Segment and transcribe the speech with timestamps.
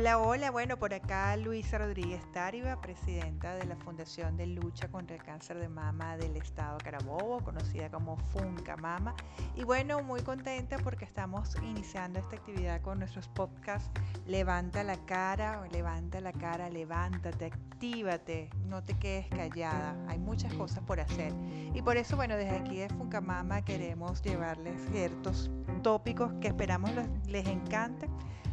[0.00, 0.50] Hola, hola.
[0.50, 5.58] Bueno, por acá Luisa Rodríguez Táriba, presidenta de la Fundación de Lucha contra el Cáncer
[5.58, 9.14] de Mama del Estado Carabobo, conocida como Funca Mama.
[9.56, 13.90] Y bueno, muy contenta porque estamos iniciando esta actividad con nuestros podcasts
[14.26, 19.94] Levanta la cara, levanta la cara, levántate, actívate, no te quedes callada.
[20.08, 21.34] Hay muchas cosas por hacer.
[21.74, 25.50] Y por eso, bueno, desde aquí de Funca Mama queremos llevarles ciertos
[25.82, 26.90] tópicos que esperamos
[27.26, 28.08] les encante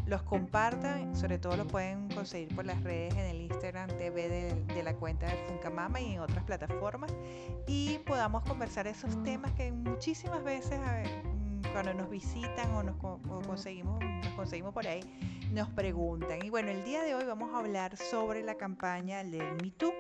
[0.08, 4.84] los compartan, sobre todo lo pueden conseguir por las redes en el Instagram TV de,
[4.84, 7.14] la cuenta de Funcamama y en otras plataformas.
[7.68, 11.37] Y podamos conversar esos temas que muchísimas veces mm,
[11.78, 12.96] cuando nos visitan o nos
[13.46, 15.02] conseguimos, nos conseguimos por ahí,
[15.52, 16.44] nos preguntan.
[16.44, 19.94] Y bueno, el día de hoy vamos a hablar sobre la campaña del MeToo.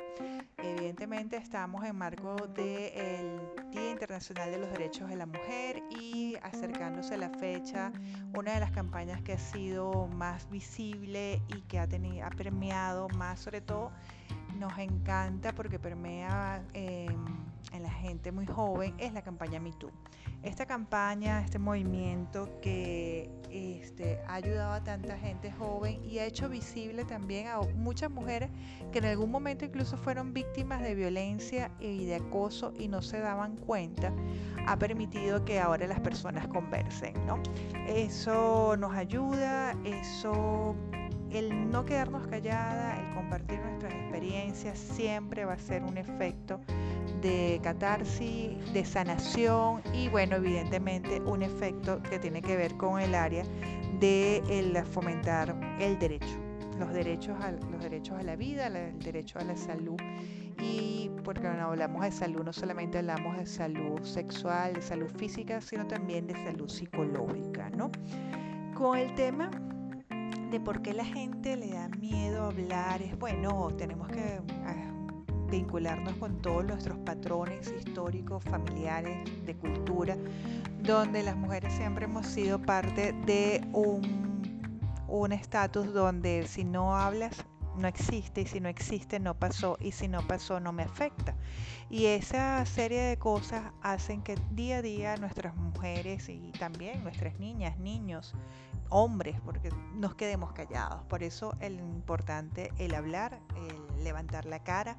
[0.57, 7.13] Evidentemente estamos en marco del Día Internacional de los Derechos de la Mujer y acercándose
[7.13, 7.91] a la fecha,
[8.35, 13.07] una de las campañas que ha sido más visible y que ha, tenido, ha permeado
[13.09, 13.91] más, sobre todo,
[14.57, 19.91] nos encanta porque permea em, en la gente muy joven, es la campaña MeToo
[20.43, 26.47] esta campaña, este movimiento que este, ha ayudado a tanta gente joven y ha hecho
[26.47, 28.49] visible también a muchas mujeres
[28.91, 33.19] que en algún momento incluso fueron víctimas de violencia y de acoso y no se
[33.19, 34.13] daban cuenta,
[34.67, 37.41] ha permitido que ahora las personas conversen, ¿no?
[37.87, 40.75] Eso nos ayuda, eso
[41.31, 46.59] el no quedarnos callada, el compartir nuestras experiencias siempre va a ser un efecto
[47.21, 53.15] de catarsis, de sanación y bueno, evidentemente un efecto que tiene que ver con el
[53.15, 53.43] área
[53.99, 56.37] de el fomentar el derecho,
[56.79, 59.97] los derechos a, los derechos a la vida, el derecho a la salud
[60.59, 65.61] y porque cuando hablamos de salud no solamente hablamos de salud sexual, de salud física,
[65.61, 67.91] sino también de salud psicológica, ¿no?
[68.75, 69.49] Con el tema
[70.51, 74.91] de por qué la gente le da miedo hablar, es bueno, tenemos que ah,
[75.49, 80.17] vincularnos con todos nuestros patrones históricos, familiares, de cultura,
[80.83, 83.61] donde las mujeres siempre hemos sido parte de
[85.07, 87.45] un estatus donde si no hablas
[87.77, 91.35] no existe y si no existe no pasó y si no pasó no me afecta.
[91.89, 97.39] Y esa serie de cosas hacen que día a día nuestras mujeres y también nuestras
[97.39, 98.33] niñas, niños,
[98.89, 101.03] hombres, porque nos quedemos callados.
[101.05, 104.97] Por eso es importante el hablar, el levantar la cara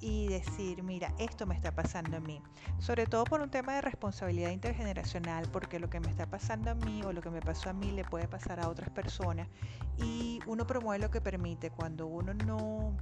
[0.00, 2.42] y decir, mira, esto me está pasando a mí.
[2.78, 6.74] Sobre todo por un tema de responsabilidad intergeneracional, porque lo que me está pasando a
[6.74, 9.48] mí o lo que me pasó a mí le puede pasar a otras personas.
[9.96, 11.70] Y uno promueve lo que permite.
[11.70, 12.94] Cuando uno no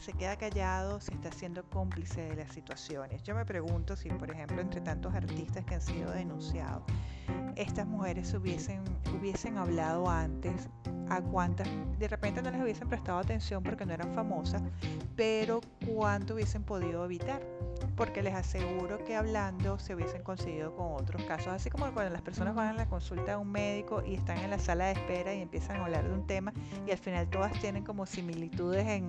[0.00, 3.22] se queda callado, se está siendo cómplice de las situaciones.
[3.24, 6.84] Yo me pregunto si, por ejemplo, entre tantos artistas que han sido denunciados,
[7.56, 8.82] estas mujeres hubiesen,
[9.18, 10.68] hubiesen hablado antes,
[11.10, 11.68] a cuántas,
[11.98, 14.62] de repente no les hubiesen prestado atención porque no eran famosas,
[15.16, 15.60] pero
[15.92, 17.42] cuánto hubiesen podido evitar.
[17.96, 22.22] Porque les aseguro que hablando se hubiesen conseguido con otros casos, así como cuando las
[22.22, 25.34] personas van a la consulta a un médico y están en la sala de espera
[25.34, 26.52] y empiezan a hablar de un tema
[26.86, 29.08] y al final todas tienen como similitudes en,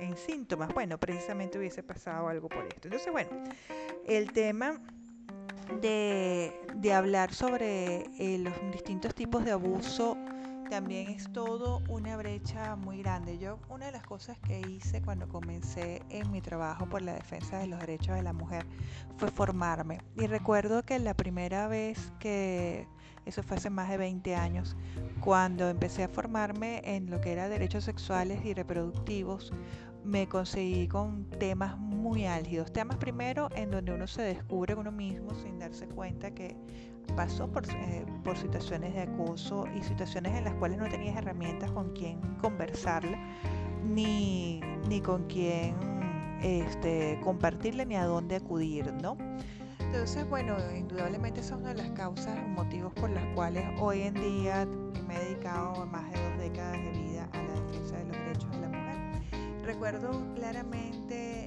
[0.00, 0.74] en síntomas.
[0.74, 2.88] Bueno, precisamente hubiese pasado algo por esto.
[2.88, 3.30] Entonces, bueno,
[4.06, 4.80] el tema
[5.80, 10.16] de, hablar sobre eh, los distintos tipos de abuso
[10.70, 13.38] también es todo una brecha muy grande.
[13.38, 17.58] Yo una de las cosas que hice cuando comencé en mi trabajo por la defensa
[17.58, 18.64] de los derechos de la mujer
[19.16, 19.98] fue formarme.
[20.16, 22.86] Y recuerdo que la primera vez que,
[23.26, 24.76] eso fue hace más de 20 años,
[25.20, 29.52] cuando empecé a formarme en lo que era derechos sexuales y reproductivos,
[30.04, 31.89] me conseguí con temas muy
[32.28, 32.72] álgidos.
[32.72, 36.56] Temas primero en donde uno se descubre uno mismo sin darse cuenta que
[37.14, 41.70] pasó por, eh, por situaciones de acoso y situaciones en las cuales no tenías herramientas
[41.72, 43.18] con quien conversarle,
[43.84, 45.74] ni, ni con quién
[46.42, 49.16] este, compartirle, ni a dónde acudir, ¿no?
[49.80, 54.66] Entonces, bueno, indudablemente son una de las causas motivos por las cuales hoy en día
[55.06, 58.50] me he dedicado más de dos décadas de vida a la defensa de los derechos
[58.52, 58.80] de la mujer.
[59.64, 61.39] Recuerdo claramente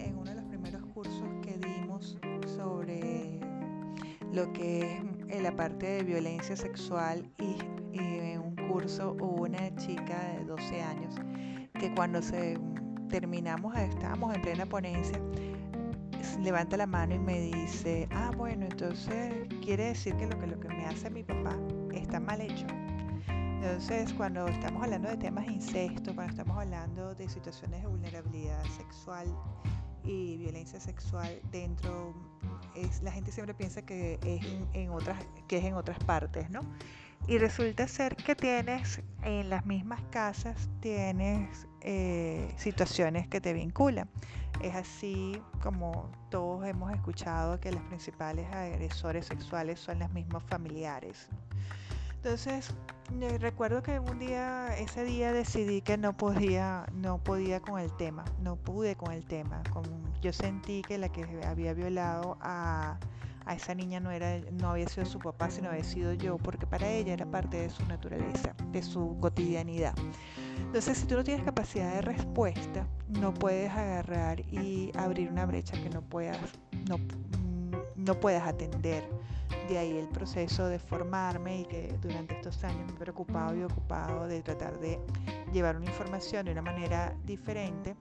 [4.33, 4.99] lo que
[5.29, 7.57] es la parte de violencia sexual y,
[7.93, 11.15] en un curso hubo una chica de 12 años
[11.79, 12.19] que cuando
[13.09, 15.19] terminamos, estábamos en plena ponencia,
[16.41, 20.59] levanta la mano y me dice, ah, bueno, entonces quiere decir que lo que, lo
[20.59, 21.55] que me hace mi papá
[21.93, 22.65] está mal hecho.
[23.27, 29.27] Entonces, cuando estamos hablando de temas incesto, cuando estamos hablando de situaciones de vulnerabilidad sexual
[30.03, 32.13] y violencia sexual dentro,
[32.75, 35.17] es, la gente siempre piensa que es en, otras,
[35.47, 36.61] que es en otras partes, ¿no?
[37.27, 44.09] Y resulta ser que tienes en las mismas casas, tienes eh, situaciones que te vinculan.
[44.61, 51.29] Es así como todos hemos escuchado que los principales agresores sexuales son los mismos familiares.
[52.23, 52.73] Entonces,
[53.41, 58.23] recuerdo que un día, ese día decidí que no podía, no podía con el tema,
[58.39, 59.61] no pude con el tema.
[60.21, 62.97] yo sentí que la que había violado a,
[63.45, 66.65] a esa niña no era, no había sido su papá, sino había sido yo, porque
[66.65, 69.93] para ella era parte de su naturaleza, de su cotidianidad.
[70.59, 75.73] Entonces, si tú no tienes capacidad de respuesta, no puedes agarrar y abrir una brecha
[75.73, 76.39] que no puedas,
[76.87, 76.95] no,
[78.03, 79.03] no puedas atender.
[79.67, 83.63] De ahí el proceso de formarme y que durante estos años me he preocupado y
[83.63, 84.99] ocupado de tratar de
[85.53, 87.95] llevar una información de una manera diferente,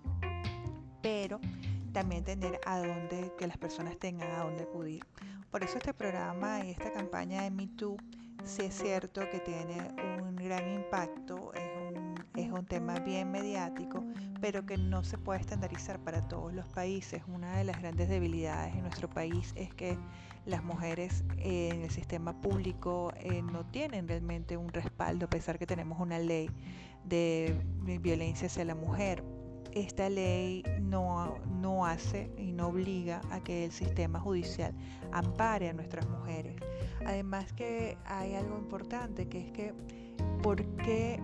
[1.02, 1.38] pero
[1.92, 5.04] también tener a dónde, que las personas tengan a dónde acudir.
[5.50, 7.96] Por eso este programa y esta campaña de MeToo
[8.44, 11.81] sí es cierto que tiene un gran impacto, es
[12.36, 14.04] es un tema bien mediático,
[14.40, 17.22] pero que no se puede estandarizar para todos los países.
[17.28, 19.98] Una de las grandes debilidades en nuestro país es que
[20.46, 25.66] las mujeres en el sistema público eh, no tienen realmente un respaldo, a pesar que
[25.66, 26.50] tenemos una ley
[27.04, 27.56] de
[28.00, 29.22] violencia hacia la mujer
[29.74, 34.74] esta ley no, no hace y no obliga a que el sistema judicial
[35.12, 36.56] ampare a nuestras mujeres.
[37.06, 39.74] Además que hay algo importante, que es que
[40.42, 41.20] por qué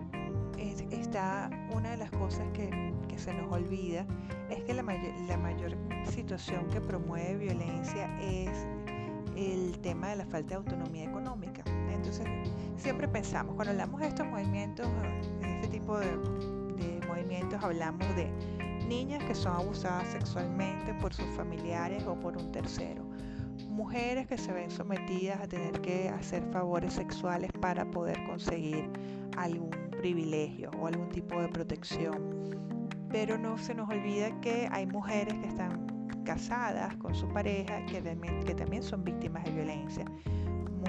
[0.59, 4.07] está una de las cosas que, se nos olvida,
[4.49, 5.77] es que la mayor
[6.09, 8.65] situación que promueve violencia es
[9.37, 11.63] el tema de la falta de autonomía económica.
[11.93, 12.27] Entonces,
[12.77, 14.87] siempre pensamos, cuando hablamos de estos movimientos,
[15.41, 16.17] de este tipo de
[17.09, 18.31] movimientos hablamos de
[18.87, 23.05] niñas que son abusadas sexualmente por sus familiares o por un tercero,
[23.69, 28.89] mujeres que se ven sometidas a tener que hacer favores sexuales para poder conseguir
[29.37, 32.49] algún privilegio o algún tipo de protección.
[33.11, 35.87] Pero no se nos olvida que hay mujeres que están
[36.25, 38.03] casadas con su pareja que,
[38.45, 40.05] que también son víctimas de violencia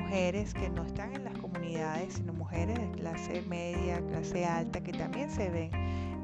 [0.10, 4.92] mujeres que no están en las comunidades, sino mujeres de clase media, clase alta, que
[4.92, 5.70] también se ven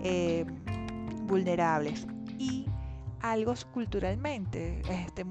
[0.01, 0.45] eh,
[1.27, 2.07] vulnerables.
[2.39, 2.65] Y
[3.31, 5.25] algo culturalmente, este,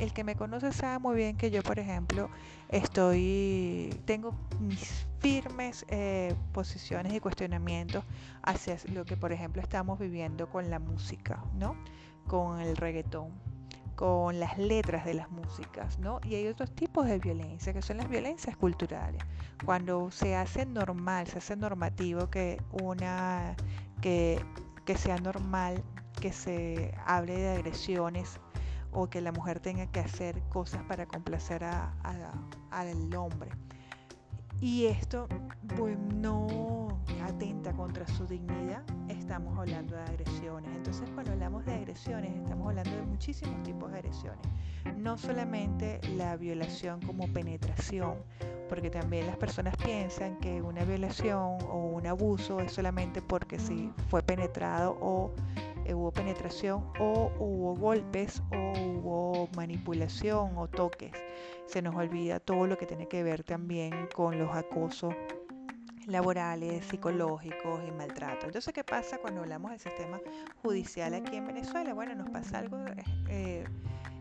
[0.00, 2.30] el que me conoce sabe muy bien que yo, por ejemplo,
[2.68, 8.04] estoy, tengo mis firmes eh, posiciones y cuestionamientos
[8.42, 11.76] hacia lo que, por ejemplo, estamos viviendo con la música, ¿no?
[12.26, 13.32] Con el reggaetón
[13.94, 16.20] con las letras de las músicas, ¿no?
[16.24, 19.22] Y hay otros tipos de violencia, que son las violencias culturales.
[19.64, 23.54] Cuando se hace normal, se hace normativo que una
[24.00, 24.44] que,
[24.96, 25.82] sea normal
[26.20, 28.40] que se hable de agresiones
[28.92, 33.50] o que la mujer tenga que hacer cosas para complacer al hombre.
[34.60, 35.26] Y esto
[35.76, 36.88] pues, no
[37.22, 40.70] atenta contra su dignidad, estamos hablando de agresiones.
[40.74, 44.46] Entonces cuando hablamos de agresiones estamos hablando de muchísimos tipos de agresiones.
[44.96, 48.14] No solamente la violación como penetración,
[48.68, 53.92] porque también las personas piensan que una violación o un abuso es solamente porque si
[54.08, 55.32] fue penetrado o
[55.92, 61.12] hubo penetración o hubo golpes o hubo manipulación o toques.
[61.66, 65.14] Se nos olvida todo lo que tiene que ver también con los acosos
[66.06, 68.46] laborales, psicológicos y maltrato.
[68.46, 70.20] Entonces, ¿qué pasa cuando hablamos del sistema
[70.62, 71.94] judicial aquí en Venezuela?
[71.94, 72.78] Bueno, nos pasa algo
[73.28, 73.64] eh,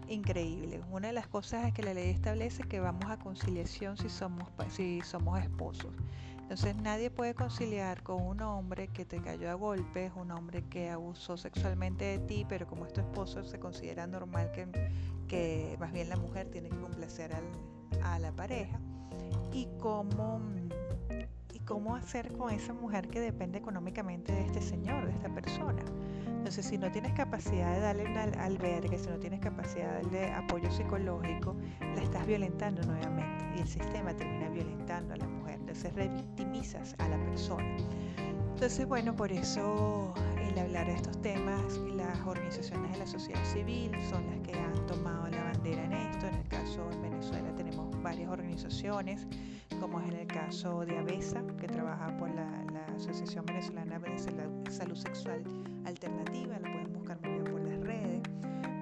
[0.07, 0.81] increíble.
[0.91, 4.47] Una de las cosas es que la ley establece que vamos a conciliación si somos,
[4.69, 5.93] si somos esposos.
[6.53, 10.91] Entonces nadie puede conciliar con un hombre que te cayó a golpes, un hombre que
[10.91, 14.67] abusó sexualmente de ti, pero como es tu esposo se considera normal que,
[15.27, 17.31] que más bien la mujer tiene que complacer
[18.03, 18.79] a la pareja.
[19.51, 20.37] Y cómo
[21.65, 25.81] cómo hacer con esa mujer que depende económicamente de este señor, de esta persona.
[26.25, 30.69] Entonces, si no tienes capacidad de darle un albergue, si no tienes capacidad de apoyo
[30.71, 35.55] psicológico, la estás violentando nuevamente y el sistema termina violentando a la mujer.
[35.55, 37.77] Entonces, revictimizas a la persona.
[38.53, 43.91] Entonces, bueno, por eso el hablar de estos temas, las organizaciones de la sociedad civil
[44.09, 46.27] son las que han tomado la bandera en esto.
[46.27, 49.27] En el caso de Venezuela tenemos varias organizaciones
[49.83, 52.49] como es en el caso de ABESA, que trabaja por la,
[52.95, 54.17] Asociación Venezolana de
[54.71, 55.43] Salud Sexual
[55.83, 58.21] Alternativa, lo pueden buscar muy bien por las redes,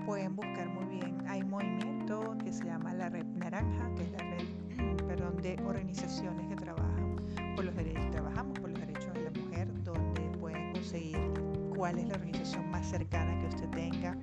[0.05, 4.17] pueden buscar muy bien, hay movimiento que se llama la Red Naranja, que es la
[4.20, 7.15] red perdón, de organizaciones que trabajan
[7.55, 11.31] por los derechos, trabajamos por los derechos de la mujer, donde pueden conseguir
[11.75, 14.17] cuál es la organización más cercana que usted tenga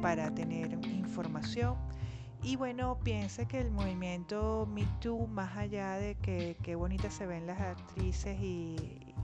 [0.00, 1.76] para tener información
[2.42, 7.26] y bueno, piense que el movimiento Me Too, más allá de que qué bonitas se
[7.26, 8.76] ven las actrices y,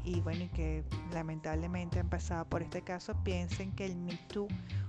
[0.05, 4.47] y bueno, y que lamentablemente han pasado por este caso, piensen que el Me Too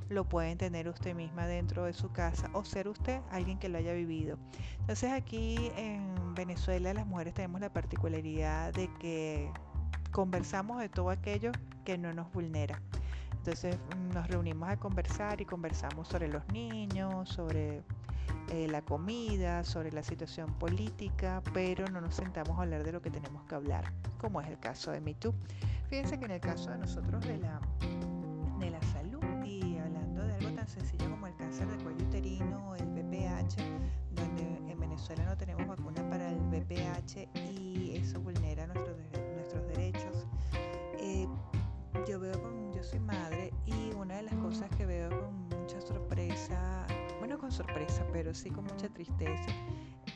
[0.09, 3.77] lo pueden tener usted misma dentro de su casa o ser usted alguien que lo
[3.77, 4.38] haya vivido.
[4.81, 9.51] Entonces aquí en Venezuela las mujeres tenemos la particularidad de que
[10.12, 11.51] conversamos de todo aquello
[11.86, 12.81] que no nos vulnera.
[13.38, 13.77] Entonces
[14.13, 17.83] nos reunimos a conversar y conversamos sobre los niños, sobre
[18.51, 23.01] eh, la comida, sobre la situación política, pero no nos sentamos a hablar de lo
[23.01, 25.34] que tenemos que hablar, como es el caso de MeToo.
[25.89, 27.60] Fíjense que en el caso de nosotros de la,
[28.60, 32.75] de la salud y hablando de algo tan sencillo como el cáncer de cuello uterino,
[32.75, 33.58] el BPH,
[34.12, 37.29] donde en Venezuela no tenemos vacuna para el BPH
[47.51, 49.50] sorpresa, pero sí con mucha tristeza,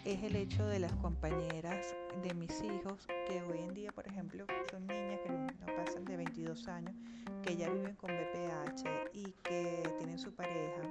[0.05, 4.45] es el hecho de las compañeras de mis hijos, que hoy en día, por ejemplo,
[4.69, 5.47] son niñas que no
[5.77, 6.95] pasan de 22 años,
[7.41, 10.81] que ya viven con BPH y que tienen su pareja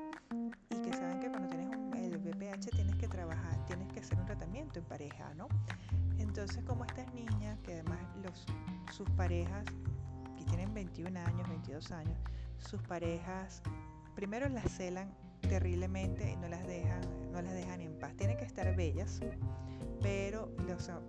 [0.70, 4.18] y que saben que cuando tienes un, el BPH tienes que trabajar, tienes que hacer
[4.18, 5.48] un tratamiento en pareja, ¿no?
[6.18, 8.46] Entonces, como estas niñas, que además los,
[8.94, 9.64] sus parejas,
[10.36, 12.18] que tienen 21 años, 22 años,
[12.58, 13.62] sus parejas
[14.14, 15.12] primero las celan
[15.52, 18.14] terriblemente y no las dejan, no las dejan en paz.
[18.16, 19.20] Tienen que estar bellas,
[20.00, 20.48] pero,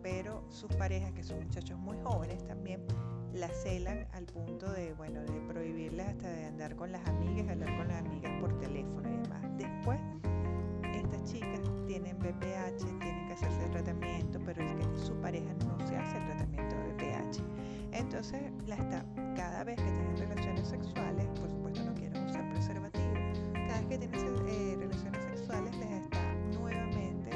[0.02, 2.86] pero sus parejas, que son muchachos muy jóvenes también,
[3.34, 7.78] las celan al punto de, bueno, de prohibirles hasta de andar con las amigas, hablar
[7.78, 9.44] con las amigas por teléfono y demás.
[9.58, 10.00] Después,
[10.94, 15.88] estas chicas tienen BPH, tienen que hacerse el tratamiento, pero es que su pareja no
[15.88, 17.42] se hace el tratamiento de BPH.
[17.94, 19.06] Entonces, la está,
[19.38, 21.63] cada vez que tienen relaciones sexuales, por
[24.00, 27.30] que tienen eh, relaciones sexuales les está nuevamente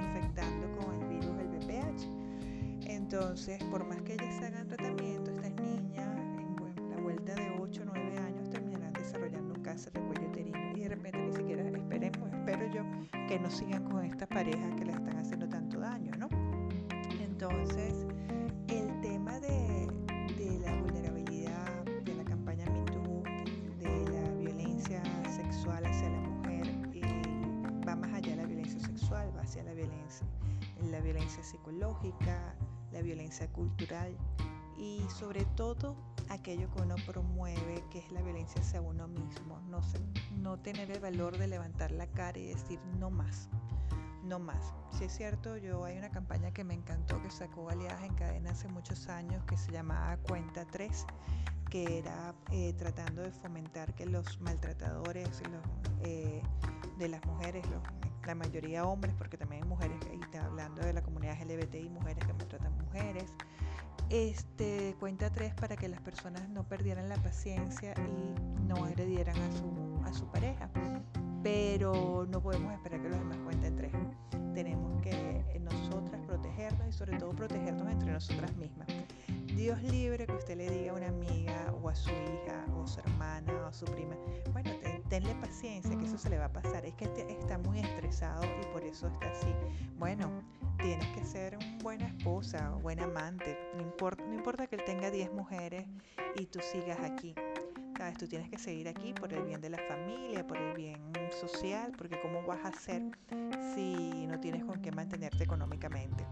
[0.00, 2.88] infectando con el virus del VPH.
[2.88, 6.08] Entonces, por más que ellas hagan tratamiento, estas niñas
[6.78, 10.58] en la vuelta de 8 o 9 años terminarán desarrollando un cáncer de cuello uterino
[10.74, 12.82] y de repente ni siquiera esperemos, espero yo,
[13.28, 16.28] que no sigan con estas parejas que les están haciendo tanto daño, ¿no?
[17.20, 18.06] Entonces,
[18.68, 19.83] el tema de
[29.54, 30.26] hacia la violencia,
[30.90, 32.56] la violencia psicológica,
[32.90, 34.16] la violencia cultural
[34.76, 35.94] y sobre todo
[36.28, 39.80] aquello que uno promueve, que es la violencia hacia uno mismo, no,
[40.38, 43.48] no tener el valor de levantar la cara y decir no más,
[44.24, 44.74] no más.
[44.90, 48.50] Si es cierto, yo hay una campaña que me encantó que sacó Aliadas en Cadena
[48.50, 51.06] hace muchos años que se llamaba Cuenta 3
[51.70, 55.42] que era eh, tratando de fomentar que los maltratadores
[56.02, 56.42] eh,
[56.98, 57.64] de las mujeres,
[58.26, 62.24] la mayoría hombres, porque también hay mujeres, y hablando de la comunidad LGBT y mujeres
[62.24, 63.32] que maltratan mujeres,
[64.10, 69.52] este, cuenta tres para que las personas no perdieran la paciencia y no agredieran a
[69.52, 70.68] su, a su pareja.
[71.42, 73.92] Pero no podemos esperar que los demás cuenten tres.
[74.54, 78.86] Tenemos que nosotras protegernos y sobre todo protegernos entre nosotras mismas.
[79.56, 82.86] Dios libre que usted le diga a una amiga o a su hija o a
[82.86, 84.16] su hermana o a su prima,
[84.52, 84.70] bueno,
[85.08, 88.72] tenle paciencia que eso se le va a pasar, es que está muy estresado y
[88.72, 89.52] por eso está así.
[89.96, 90.28] Bueno,
[90.78, 94.82] tienes que ser una buena esposa o buena amante, no importa, no importa que él
[94.84, 95.86] tenga 10 mujeres
[96.34, 97.34] y tú sigas aquí.
[97.96, 101.00] Sabes, tú tienes que seguir aquí por el bien de la familia, por el bien
[101.40, 103.02] social, porque ¿cómo vas a hacer
[103.74, 106.26] si no tienes con qué mantenerte económicamente?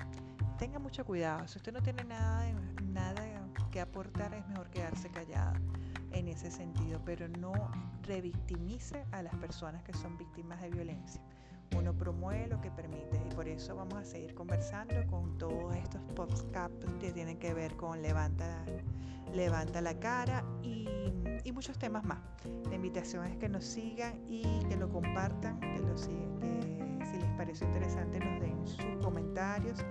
[0.62, 1.49] Tenga mucho cuidado.
[1.49, 2.47] Si usted no tiene nada,
[2.85, 3.21] nada
[3.73, 5.54] que aportar, es mejor quedarse callado
[6.12, 7.52] en ese sentido, pero no
[8.02, 11.21] revictimice a las personas que son víctimas de violencia.
[11.76, 16.00] Uno promueve lo que permite y por eso vamos a seguir conversando con todos estos
[16.14, 18.64] podcasts que tienen que ver con levanta,
[19.33, 20.88] levanta la cara y,
[21.52, 22.19] muchos temas más.
[22.71, 26.11] La invitación es que nos sigan y que lo compartan, que lo si
[27.19, 29.85] les parece interesante nos den sus comentarios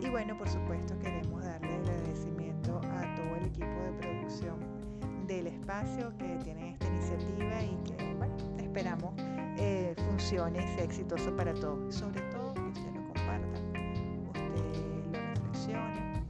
[0.00, 4.87] y bueno, por supuesto queremos darle agradecimiento a todo el equipo de producción
[5.28, 9.12] del espacio que tiene esta iniciativa y que bueno, esperamos
[9.58, 11.94] eh, funcione y sea exitoso para todos.
[11.94, 13.58] Sobre todo que usted lo comparta,
[14.32, 16.22] usted lo reflexione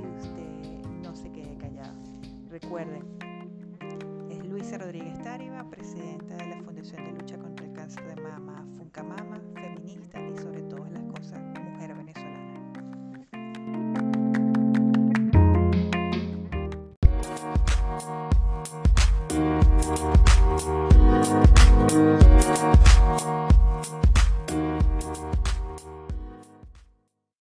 [0.00, 1.98] y usted no se quede callado.
[2.48, 3.02] Recuerden,
[4.30, 7.47] es Luisa Rodríguez Táriba, presidenta de la Fundación de Lucha contra